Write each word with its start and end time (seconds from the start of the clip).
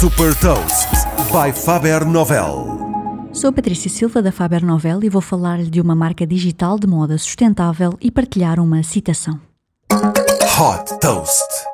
Super 0.00 0.34
Toast 0.36 0.88
by 1.30 1.52
Faber 1.52 2.06
Novel. 2.06 3.28
Sou 3.34 3.52
Patrícia 3.52 3.90
Silva 3.90 4.22
da 4.22 4.32
Faber 4.32 4.64
Novel 4.64 5.04
e 5.04 5.10
vou 5.10 5.20
falar-lhe 5.20 5.68
de 5.68 5.78
uma 5.78 5.94
marca 5.94 6.26
digital 6.26 6.78
de 6.78 6.86
moda 6.86 7.18
sustentável 7.18 7.98
e 8.00 8.10
partilhar 8.10 8.58
uma 8.58 8.82
citação. 8.82 9.38
Hot 9.92 10.98
Toast. 11.02 11.69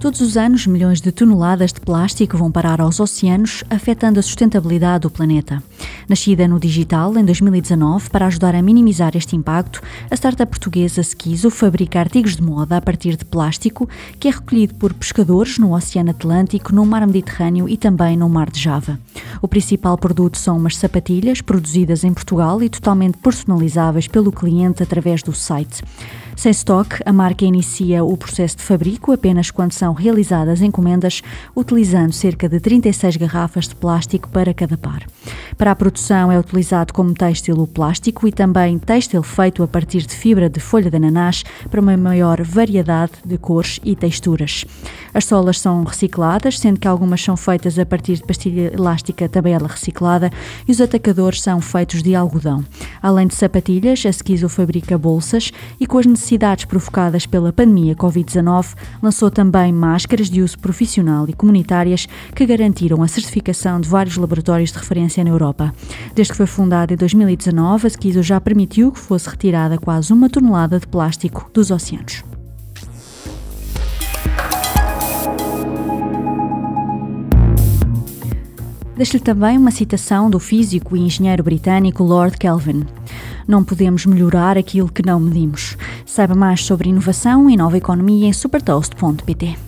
Todos 0.00 0.20
os 0.20 0.36
anos, 0.36 0.64
milhões 0.64 1.00
de 1.00 1.10
toneladas 1.10 1.72
de 1.72 1.80
plástico 1.80 2.38
vão 2.38 2.52
parar 2.52 2.80
aos 2.80 3.00
oceanos, 3.00 3.64
afetando 3.68 4.20
a 4.20 4.22
sustentabilidade 4.22 5.02
do 5.02 5.10
planeta. 5.10 5.60
Nascida 6.08 6.46
no 6.46 6.60
digital 6.60 7.18
em 7.18 7.24
2019 7.24 8.08
para 8.08 8.26
ajudar 8.26 8.54
a 8.54 8.62
minimizar 8.62 9.16
este 9.16 9.34
impacto, 9.34 9.82
a 10.08 10.14
startup 10.14 10.48
portuguesa 10.48 11.00
Skizo 11.00 11.50
fabrica 11.50 11.98
artigos 11.98 12.36
de 12.36 12.42
moda 12.44 12.76
a 12.76 12.80
partir 12.80 13.16
de 13.16 13.24
plástico 13.24 13.88
que 14.20 14.28
é 14.28 14.30
recolhido 14.30 14.76
por 14.76 14.94
pescadores 14.94 15.58
no 15.58 15.74
Oceano 15.74 16.10
Atlântico, 16.10 16.72
no 16.72 16.86
Mar 16.86 17.04
Mediterrâneo 17.04 17.68
e 17.68 17.76
também 17.76 18.16
no 18.16 18.28
Mar 18.28 18.52
de 18.52 18.60
Java. 18.60 19.00
O 19.42 19.48
principal 19.48 19.98
produto 19.98 20.38
são 20.38 20.56
umas 20.56 20.76
sapatilhas 20.76 21.40
produzidas 21.40 22.04
em 22.04 22.14
Portugal 22.14 22.62
e 22.62 22.68
totalmente 22.68 23.18
personalizáveis 23.18 24.06
pelo 24.06 24.30
cliente 24.30 24.80
através 24.80 25.24
do 25.24 25.32
site. 25.32 25.82
Sem 26.38 26.52
estoque, 26.52 27.02
a 27.04 27.12
marca 27.12 27.44
inicia 27.44 28.04
o 28.04 28.16
processo 28.16 28.58
de 28.58 28.62
fabrico 28.62 29.10
apenas 29.10 29.50
quando 29.50 29.72
são 29.72 29.87
realizadas 29.94 30.60
encomendas, 30.60 31.22
utilizando 31.54 32.12
cerca 32.12 32.48
de 32.48 32.60
36 32.60 33.16
garrafas 33.16 33.68
de 33.68 33.74
plástico 33.74 34.28
para 34.28 34.54
cada 34.54 34.76
par. 34.76 35.06
Para 35.56 35.72
a 35.72 35.76
produção 35.76 36.30
é 36.30 36.38
utilizado 36.38 36.92
como 36.92 37.14
têxtil 37.14 37.56
o 37.56 37.66
plástico 37.66 38.26
e 38.26 38.32
também 38.32 38.78
têxtil 38.78 39.22
feito 39.22 39.62
a 39.62 39.68
partir 39.68 40.06
de 40.06 40.14
fibra 40.14 40.48
de 40.48 40.60
folha 40.60 40.90
de 40.90 40.96
ananás 40.96 41.44
para 41.70 41.80
uma 41.80 41.96
maior 41.96 42.42
variedade 42.42 43.12
de 43.24 43.38
cores 43.38 43.80
e 43.84 43.94
texturas. 43.94 44.64
As 45.12 45.24
solas 45.24 45.58
são 45.60 45.82
recicladas, 45.84 46.58
sendo 46.58 46.78
que 46.78 46.86
algumas 46.86 47.22
são 47.22 47.36
feitas 47.36 47.78
a 47.78 47.86
partir 47.86 48.16
de 48.16 48.24
pastilha 48.24 48.72
elástica, 48.74 49.28
também 49.28 49.54
ela 49.54 49.68
reciclada, 49.68 50.30
e 50.66 50.72
os 50.72 50.80
atacadores 50.80 51.42
são 51.42 51.60
feitos 51.60 52.02
de 52.02 52.14
algodão. 52.14 52.64
Além 53.02 53.26
de 53.26 53.34
sapatilhas, 53.34 54.04
a 54.06 54.10
Skizo 54.10 54.48
fabrica 54.48 54.98
bolsas 54.98 55.50
e 55.80 55.86
com 55.86 55.98
as 55.98 56.06
necessidades 56.06 56.64
provocadas 56.64 57.26
pela 57.26 57.52
pandemia 57.52 57.94
Covid-19, 57.94 58.74
lançou 59.02 59.30
também 59.30 59.72
máscaras 59.72 60.28
de 60.30 60.42
uso 60.42 60.58
profissional 60.58 61.26
e 61.28 61.32
comunitárias 61.32 62.06
que 62.34 62.46
garantiram 62.46 63.02
a 63.02 63.08
certificação 63.08 63.80
de 63.80 63.88
vários 63.88 64.16
laboratórios 64.16 64.72
de 64.72 64.78
referência 64.78 65.17
na 65.24 65.30
Europa. 65.30 65.72
Desde 66.14 66.32
que 66.32 66.36
foi 66.36 66.46
fundada 66.46 66.94
em 66.94 66.96
2019, 66.96 67.86
a 67.86 67.90
Skizo 67.90 68.22
já 68.22 68.40
permitiu 68.40 68.92
que 68.92 68.98
fosse 68.98 69.28
retirada 69.28 69.78
quase 69.78 70.12
uma 70.12 70.28
tonelada 70.28 70.78
de 70.78 70.86
plástico 70.86 71.50
dos 71.52 71.70
oceanos. 71.70 72.24
Deixo-lhe 78.98 79.22
também 79.22 79.56
uma 79.56 79.70
citação 79.70 80.28
do 80.28 80.40
físico 80.40 80.96
e 80.96 81.00
engenheiro 81.00 81.44
britânico 81.44 82.02
Lord 82.02 82.36
Kelvin. 82.36 82.84
Não 83.46 83.62
podemos 83.62 84.04
melhorar 84.04 84.58
aquilo 84.58 84.90
que 84.90 85.06
não 85.06 85.20
medimos. 85.20 85.76
Saiba 86.04 86.34
mais 86.34 86.64
sobre 86.64 86.88
inovação 86.88 87.48
e 87.48 87.56
nova 87.56 87.78
economia 87.78 88.26
em 88.26 88.32
supertoast.pt. 88.32 89.67